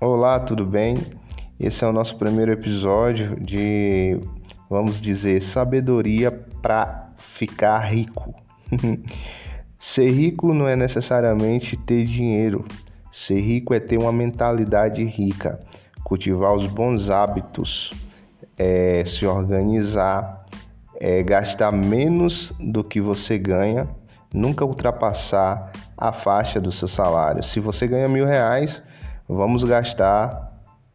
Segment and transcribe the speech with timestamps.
[0.00, 0.96] Olá, tudo bem?
[1.58, 4.16] Esse é o nosso primeiro episódio de,
[4.70, 8.32] vamos dizer, sabedoria para ficar rico.
[9.76, 12.64] Ser rico não é necessariamente ter dinheiro.
[13.10, 15.58] Ser rico é ter uma mentalidade rica,
[16.04, 17.92] cultivar os bons hábitos,
[18.56, 20.46] é, se organizar,
[21.00, 23.88] é, gastar menos do que você ganha,
[24.32, 27.42] nunca ultrapassar a faixa do seu salário.
[27.42, 28.80] Se você ganha mil reais,
[29.28, 30.52] vamos gastar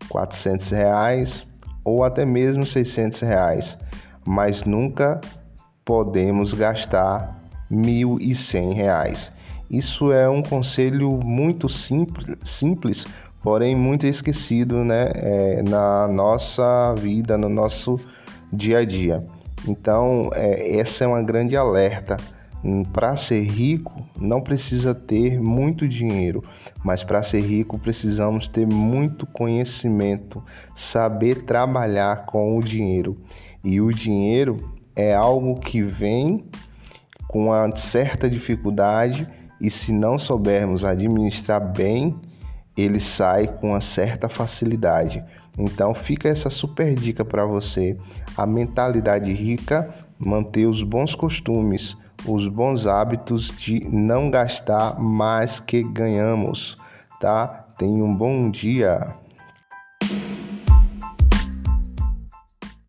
[0.09, 1.47] 400 reais
[1.83, 3.77] ou até mesmo 600 reais,
[4.25, 5.21] mas nunca
[5.85, 7.39] podemos gastar
[7.71, 9.31] 1.100 reais.
[9.69, 13.05] Isso é um conselho muito simples, simples
[13.43, 17.99] porém muito esquecido né, é, na nossa vida, no nosso
[18.51, 19.23] dia a dia.
[19.67, 22.15] Então, é, essa é uma grande alerta
[22.93, 26.41] para ser rico, não precisa ter muito dinheiro,
[26.83, 30.43] mas para ser rico precisamos ter muito conhecimento,
[30.75, 33.15] saber trabalhar com o dinheiro.
[33.63, 34.57] E o dinheiro
[34.95, 36.45] é algo que vem
[37.27, 39.27] com uma certa dificuldade
[39.59, 42.15] e se não soubermos administrar bem,
[42.75, 45.23] ele sai com uma certa facilidade.
[45.57, 47.95] Então fica essa super dica para você.
[48.35, 51.95] A mentalidade rica, manter os bons costumes,
[52.25, 56.75] os bons hábitos de não gastar mais que ganhamos,
[57.19, 57.65] tá?
[57.77, 59.15] Tenha um bom dia.